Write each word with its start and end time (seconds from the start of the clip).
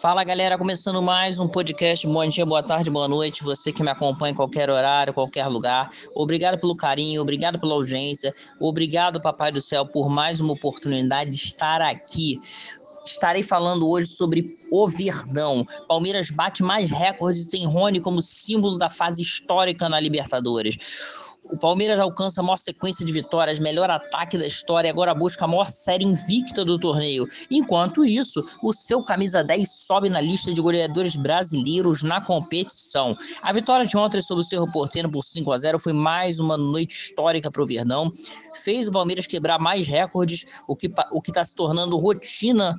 Fala 0.00 0.22
galera, 0.22 0.56
começando 0.56 1.02
mais 1.02 1.40
um 1.40 1.48
podcast. 1.48 2.06
Bom 2.06 2.24
dia, 2.28 2.46
boa 2.46 2.62
tarde, 2.62 2.88
boa 2.88 3.08
noite. 3.08 3.42
Você 3.42 3.72
que 3.72 3.82
me 3.82 3.90
acompanha 3.90 4.30
em 4.30 4.34
qualquer 4.34 4.70
horário, 4.70 5.12
qualquer 5.12 5.48
lugar. 5.48 5.90
Obrigado 6.14 6.56
pelo 6.56 6.76
carinho, 6.76 7.20
obrigado 7.20 7.58
pela 7.58 7.74
audiência. 7.74 8.32
Obrigado, 8.60 9.20
Papai 9.20 9.50
do 9.50 9.60
Céu, 9.60 9.84
por 9.84 10.08
mais 10.08 10.38
uma 10.38 10.52
oportunidade 10.52 11.32
de 11.32 11.36
estar 11.36 11.82
aqui. 11.82 12.40
Estarei 13.04 13.42
falando 13.42 13.88
hoje 13.88 14.06
sobre 14.06 14.56
o 14.70 14.88
Verdão. 14.88 15.66
Palmeiras 15.88 16.30
bate 16.30 16.62
mais 16.62 16.92
recordes 16.92 17.52
em 17.52 17.66
Rony 17.66 18.00
como 18.00 18.22
símbolo 18.22 18.78
da 18.78 18.88
fase 18.88 19.20
histórica 19.20 19.88
na 19.88 19.98
Libertadores. 19.98 21.37
O 21.50 21.56
Palmeiras 21.56 21.98
alcança 21.98 22.40
a 22.40 22.44
maior 22.44 22.58
sequência 22.58 23.04
de 23.04 23.12
vitórias, 23.12 23.58
melhor 23.58 23.88
ataque 23.88 24.36
da 24.36 24.46
história 24.46 24.88
e 24.88 24.90
agora 24.90 25.14
busca 25.14 25.44
a 25.44 25.48
maior 25.48 25.66
série 25.66 26.04
invicta 26.04 26.64
do 26.64 26.78
torneio. 26.78 27.26
Enquanto 27.50 28.04
isso, 28.04 28.44
o 28.62 28.72
seu 28.72 29.02
camisa 29.02 29.42
10 29.42 29.86
sobe 29.86 30.10
na 30.10 30.20
lista 30.20 30.52
de 30.52 30.60
goleadores 30.60 31.16
brasileiros 31.16 32.02
na 32.02 32.20
competição. 32.20 33.16
A 33.40 33.52
vitória 33.52 33.86
de 33.86 33.96
ontem 33.96 34.20
sobre 34.20 34.42
o 34.42 34.44
Cerro 34.44 34.70
Porteiro 34.70 35.10
por 35.10 35.22
5 35.22 35.50
a 35.50 35.56
0 35.56 35.78
foi 35.78 35.92
mais 35.92 36.38
uma 36.38 36.56
noite 36.56 36.92
histórica 36.92 37.50
para 37.50 37.62
o 37.62 37.66
Verdão. 37.66 38.12
Fez 38.52 38.88
o 38.88 38.92
Palmeiras 38.92 39.26
quebrar 39.26 39.58
mais 39.58 39.86
recordes, 39.86 40.44
o 40.66 40.76
que 40.76 40.90
o 41.10 41.20
está 41.26 41.42
se 41.42 41.54
tornando 41.54 41.96
rotina 41.96 42.78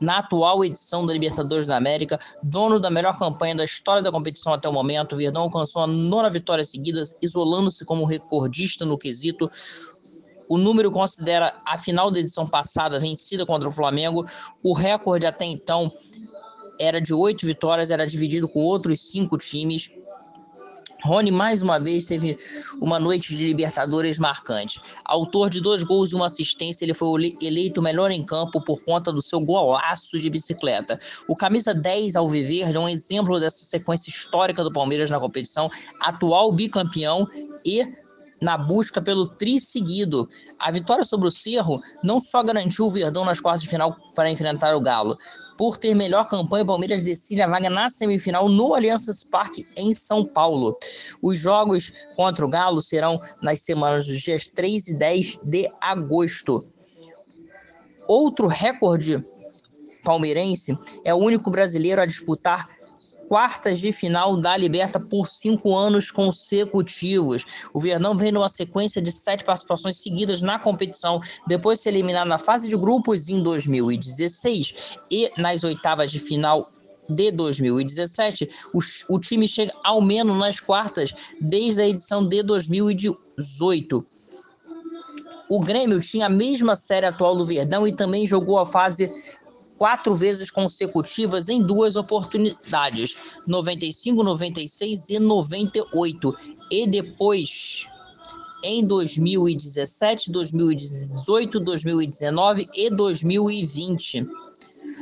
na 0.00 0.18
atual 0.18 0.64
edição 0.64 1.06
da 1.06 1.12
Libertadores 1.12 1.66
da 1.66 1.76
América, 1.76 2.18
dono 2.42 2.78
da 2.78 2.90
melhor 2.90 3.16
campanha 3.16 3.56
da 3.56 3.64
história 3.64 4.02
da 4.02 4.12
competição 4.12 4.52
até 4.52 4.68
o 4.68 4.72
momento, 4.72 5.14
o 5.14 5.16
Verdão 5.16 5.42
alcançou 5.42 5.82
a 5.82 5.86
nona 5.86 6.30
vitória 6.30 6.64
seguida, 6.64 7.02
isolando-se 7.20 7.84
como 7.84 8.04
recordista 8.04 8.84
no 8.84 8.98
quesito. 8.98 9.50
O 10.48 10.56
número 10.56 10.90
considera 10.90 11.56
a 11.64 11.76
final 11.76 12.10
da 12.10 12.18
edição 12.18 12.46
passada 12.46 12.98
vencida 12.98 13.44
contra 13.44 13.68
o 13.68 13.72
Flamengo. 13.72 14.24
O 14.62 14.72
recorde 14.72 15.26
até 15.26 15.44
então 15.44 15.92
era 16.80 17.00
de 17.00 17.12
oito 17.12 17.44
vitórias, 17.44 17.90
era 17.90 18.06
dividido 18.06 18.48
com 18.48 18.60
outros 18.60 19.10
cinco 19.10 19.36
times. 19.36 19.90
Rony 21.04 21.30
mais 21.30 21.62
uma 21.62 21.78
vez 21.78 22.04
teve 22.04 22.36
uma 22.80 22.98
noite 22.98 23.34
de 23.36 23.46
Libertadores 23.46 24.18
marcante. 24.18 24.80
Autor 25.04 25.48
de 25.48 25.60
dois 25.60 25.84
gols 25.84 26.10
e 26.10 26.14
uma 26.14 26.26
assistência, 26.26 26.84
ele 26.84 26.94
foi 26.94 27.36
eleito 27.40 27.80
melhor 27.80 28.10
em 28.10 28.24
campo 28.24 28.60
por 28.60 28.82
conta 28.82 29.12
do 29.12 29.22
seu 29.22 29.40
golaço 29.40 30.18
de 30.18 30.28
bicicleta. 30.28 30.98
O 31.28 31.36
camisa 31.36 31.72
10 31.72 32.16
Alviverde 32.16 32.76
é 32.76 32.80
um 32.80 32.88
exemplo 32.88 33.38
dessa 33.38 33.62
sequência 33.62 34.10
histórica 34.10 34.64
do 34.64 34.72
Palmeiras 34.72 35.08
na 35.08 35.20
competição, 35.20 35.68
atual 36.00 36.50
bicampeão 36.52 37.28
e 37.64 37.86
na 38.40 38.56
busca 38.56 39.00
pelo 39.00 39.26
tri 39.26 39.60
seguido. 39.60 40.28
A 40.58 40.70
vitória 40.70 41.04
sobre 41.04 41.28
o 41.28 41.30
Cerro 41.30 41.80
não 42.02 42.20
só 42.20 42.42
garantiu 42.42 42.86
o 42.86 42.90
Verdão 42.90 43.24
nas 43.24 43.40
quartas 43.40 43.62
de 43.62 43.68
final 43.68 43.96
para 44.14 44.30
enfrentar 44.30 44.74
o 44.74 44.80
Galo, 44.80 45.16
por 45.58 45.76
ter 45.76 45.92
melhor 45.92 46.24
campanha, 46.24 46.62
o 46.62 46.66
Palmeiras 46.66 47.02
decide 47.02 47.42
a 47.42 47.48
vaga 47.48 47.68
na 47.68 47.88
semifinal 47.88 48.48
no 48.48 48.74
Alliances 48.74 49.24
Parque, 49.24 49.66
em 49.76 49.92
São 49.92 50.24
Paulo. 50.24 50.74
Os 51.20 51.36
jogos 51.36 51.92
contra 52.14 52.46
o 52.46 52.48
Galo 52.48 52.80
serão 52.80 53.20
nas 53.42 53.62
semanas 53.62 54.06
dos 54.06 54.20
dias 54.20 54.46
3 54.46 54.88
e 54.88 54.94
10 54.94 55.40
de 55.42 55.68
agosto. 55.80 56.64
Outro 58.06 58.46
recorde 58.46 59.22
palmeirense 60.04 60.78
é 61.04 61.12
o 61.12 61.18
único 61.18 61.50
brasileiro 61.50 62.00
a 62.00 62.06
disputar 62.06 62.77
quartas 63.28 63.78
de 63.78 63.92
final 63.92 64.36
da 64.36 64.56
Liberta 64.56 64.98
por 64.98 65.28
cinco 65.28 65.76
anos 65.76 66.10
consecutivos. 66.10 67.44
O 67.74 67.78
Verdão 67.78 68.16
vem 68.16 68.32
numa 68.32 68.48
sequência 68.48 69.00
de 69.00 69.12
sete 69.12 69.44
participações 69.44 69.98
seguidas 69.98 70.40
na 70.40 70.58
competição, 70.58 71.20
depois 71.46 71.78
de 71.78 71.82
ser 71.84 71.90
eliminado 71.90 72.26
na 72.26 72.38
fase 72.38 72.68
de 72.68 72.76
grupos 72.76 73.28
em 73.28 73.42
2016 73.42 74.98
e 75.10 75.30
nas 75.36 75.62
oitavas 75.62 76.10
de 76.10 76.18
final 76.18 76.72
de 77.08 77.30
2017, 77.32 78.48
o, 78.74 78.80
o 79.08 79.18
time 79.18 79.48
chega 79.48 79.72
ao 79.82 80.00
menos 80.00 80.38
nas 80.38 80.60
quartas 80.60 81.14
desde 81.40 81.80
a 81.80 81.88
edição 81.88 82.26
de 82.26 82.42
2018. 82.42 84.06
O 85.48 85.60
Grêmio 85.60 85.98
tinha 86.00 86.26
a 86.26 86.30
mesma 86.30 86.74
série 86.74 87.06
atual 87.06 87.34
do 87.34 87.46
Verdão 87.46 87.86
e 87.88 87.92
também 87.92 88.26
jogou 88.26 88.58
a 88.58 88.66
fase 88.66 89.10
quatro 89.78 90.14
vezes 90.14 90.50
consecutivas 90.50 91.48
em 91.48 91.62
duas 91.62 91.96
oportunidades, 91.96 93.14
95, 93.46 94.22
96 94.22 95.10
e 95.10 95.18
98, 95.20 96.36
e 96.70 96.86
depois 96.86 97.86
em 98.62 98.84
2017, 98.84 100.32
2018, 100.32 101.60
2019 101.60 102.68
e 102.74 102.90
2020 102.90 104.28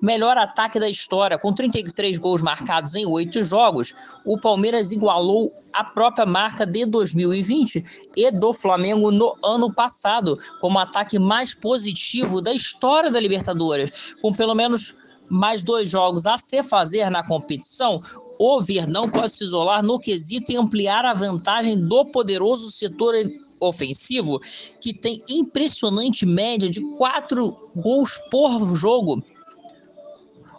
melhor 0.00 0.36
ataque 0.38 0.78
da 0.78 0.88
história, 0.88 1.38
com 1.38 1.52
33 1.52 2.18
gols 2.18 2.42
marcados 2.42 2.94
em 2.94 3.06
oito 3.06 3.42
jogos. 3.42 3.94
O 4.24 4.38
Palmeiras 4.38 4.92
igualou 4.92 5.52
a 5.72 5.84
própria 5.84 6.26
marca 6.26 6.64
de 6.64 6.86
2020 6.86 8.10
e 8.16 8.30
do 8.30 8.52
Flamengo 8.52 9.10
no 9.10 9.32
ano 9.44 9.72
passado, 9.72 10.38
como 10.60 10.78
ataque 10.78 11.18
mais 11.18 11.54
positivo 11.54 12.40
da 12.40 12.52
história 12.52 13.10
da 13.10 13.20
Libertadores, 13.20 14.14
com 14.22 14.32
pelo 14.32 14.54
menos 14.54 14.94
mais 15.28 15.62
dois 15.62 15.90
jogos 15.90 16.26
a 16.26 16.36
se 16.36 16.62
fazer 16.62 17.10
na 17.10 17.22
competição, 17.22 18.00
o 18.38 18.60
Verdão 18.60 19.10
pode 19.10 19.32
se 19.32 19.44
isolar 19.44 19.82
no 19.82 19.98
quesito 19.98 20.52
e 20.52 20.56
ampliar 20.56 21.04
a 21.04 21.12
vantagem 21.12 21.78
do 21.78 22.04
poderoso 22.06 22.70
setor 22.70 23.14
ofensivo, 23.60 24.40
que 24.80 24.94
tem 24.94 25.20
impressionante 25.28 26.24
média 26.24 26.70
de 26.70 26.80
quatro 26.96 27.70
gols 27.74 28.18
por 28.30 28.74
jogo. 28.76 29.22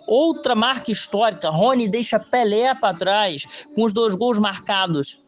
Outra 0.09 0.55
marca 0.55 0.91
histórica, 0.91 1.51
Rony 1.51 1.87
deixa 1.87 2.19
Pelé 2.19 2.73
para 2.73 2.97
trás, 2.97 3.45
com 3.75 3.83
os 3.83 3.93
dois 3.93 4.15
gols 4.15 4.39
marcados. 4.39 5.23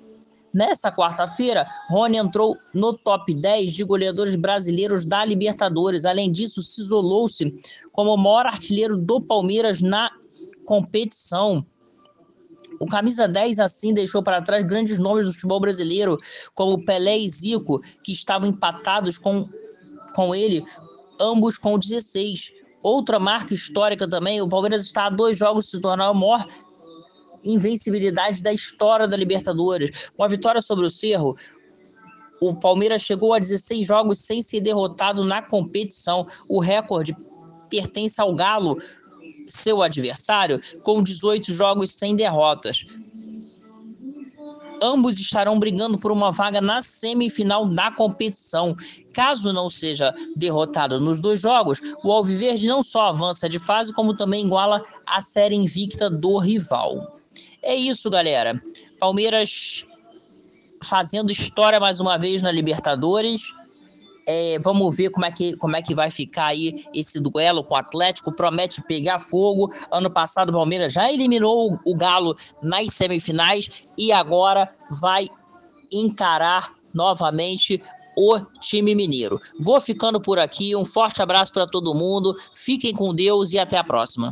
Nessa 0.52 0.92
quarta-feira, 0.92 1.68
Rony 1.88 2.18
entrou 2.18 2.58
no 2.74 2.92
top 2.97 3.31
10 3.31 3.74
de 3.74 3.84
goleadores 3.84 4.36
brasileiros 4.36 5.06
da 5.06 5.24
Libertadores. 5.24 6.03
Além 6.03 6.31
disso, 6.31 6.64
se 6.64 6.81
isolou-se 6.81 7.56
como 7.92 8.12
o 8.12 8.18
maior 8.18 8.47
artilheiro 8.47 8.97
do 8.97 9.22
Palmeiras 9.22 9.84
na 9.84 10.09
competição. 10.66 11.63
O 12.80 12.88
camisa 12.88 13.28
10 13.28 13.59
assim 13.59 13.94
deixou 13.94 14.24
para 14.24 14.42
trás 14.42 14.63
grandes 14.63 14.98
nomes 14.98 15.28
do 15.28 15.34
futebol 15.34 15.59
brasileiro, 15.59 16.18
como 16.56 16.84
Pelé 16.84 17.19
e 17.19 17.30
Zico, 17.30 17.80
que 18.03 18.12
estavam 18.12 18.50
empatados 18.50 19.19
com, 19.19 19.48
com 20.16 20.34
ele, 20.34 20.66
ambos 21.19 21.59
com 21.59 21.78
16. 21.78 22.61
Outra 22.84 23.19
marca 23.19 23.53
histórica 23.53 24.09
também, 24.09 24.42
o 24.42 24.50
Palmeiras 24.50 24.84
está 24.84 25.06
a 25.06 25.09
dois 25.09 25.38
jogos 25.38 25.66
de 25.66 25.72
se 25.72 25.81
tornar 25.81 26.09
o 26.12 26.16
maior 26.16 26.46
invencibilidade 27.44 28.42
da 28.42 28.52
história 28.52 29.08
da 29.08 29.18
Libertadores. 29.18 30.12
Com 30.16 30.24
a 30.24 30.28
vitória 30.28 30.62
sobre 30.62 30.86
o 30.86 30.90
Cerro, 30.90 31.36
o 32.42 32.56
Palmeiras 32.56 33.02
chegou 33.02 33.34
a 33.34 33.40
16 33.40 33.86
jogos 33.86 34.19
sem 34.19 34.42
ser 34.42 34.62
derrotado 34.62 35.24
na 35.24 35.42
competição. 35.42 36.24
O 36.50 36.59
recorde 36.59 37.16
pertence 37.69 38.19
ao 38.19 38.34
Galo, 38.34 38.78
seu 39.48 39.81
adversário, 39.81 40.59
com 40.84 41.03
18 41.03 41.53
jogos 41.53 41.92
sem 41.92 42.16
derrotas 42.16 42.86
ambos 44.81 45.19
estarão 45.19 45.59
brigando 45.59 45.97
por 45.97 46.12
uma 46.12 46.31
vaga 46.31 46.59
na 46.59 46.81
semifinal 46.81 47.66
da 47.66 47.92
competição. 47.92 48.75
Caso 49.14 49.53
não 49.53 49.69
seja 49.69 50.14
derrotado 50.36 51.00
nos 51.00 51.22
dois 51.22 51.40
jogos, 51.42 51.81
o 52.03 52.12
Alviverde 52.12 52.68
não 52.68 52.81
só 52.81 53.08
avança 53.08 53.47
de 53.47 53.59
fase, 53.59 53.94
como 53.94 54.16
também 54.16 54.46
iguala 54.46 54.81
a 55.06 55.22
série 55.22 55.56
invicta 55.56 56.09
do 56.09 56.38
rival. 56.38 57.18
É 57.62 57.75
isso, 57.75 58.09
galera. 58.09 58.62
Palmeiras 59.00 59.86
fazendo 60.84 61.31
história 61.31 61.80
mais 61.80 62.00
uma 62.00 62.18
vez 62.18 62.42
na 62.42 62.52
Libertadores. 62.52 63.53
É, 64.28 64.59
vamos 64.59 64.96
ver 64.96 65.09
como 65.09 65.26
é, 65.26 65.32
que, 65.32 65.56
como 65.58 65.76
é 65.76 65.82
que 65.82 65.96
vai 65.96 66.12
ficar 66.12 66.48
aí 66.48 66.86
esse 66.94 67.20
duelo 67.20 67.64
com 67.64 67.74
o 67.74 67.78
Atlético. 67.78 68.32
Promete 68.32 68.82
pegar 68.82 69.20
fogo. 69.20 69.72
Ano 69.92 70.09
passado 70.09 70.50
o 70.50 70.54
Palmeiras 70.54 70.94
já 70.94 71.12
eliminou 71.12 71.80
o, 71.86 71.95
Galo 71.95 72.36
nas 72.62 72.94
semifinais 72.94 73.86
e 73.98 74.12
agora 74.12 74.69
vai 74.90 75.28
encarar 75.92 76.74
novamente 76.94 77.81
o 78.16 78.40
time 78.60 78.94
mineiro. 78.94 79.40
Vou 79.60 79.80
ficando 79.80 80.19
por 80.19 80.40
aqui. 80.40 80.75
Um 80.75 80.86
forte 80.86 81.22
abraço 81.22 81.51
para 81.51 81.68
todo 81.68 81.95
mundo. 81.95 82.36
Fiquem 82.54 82.94
com 82.94 83.13
Deus 83.13 83.51
e 83.54 83.60
até 83.60 83.78
a 83.78 83.84
próxima. 83.84 84.30